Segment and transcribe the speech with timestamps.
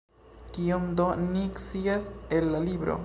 [0.53, 2.09] Kion do ni scias
[2.39, 2.99] el la libro?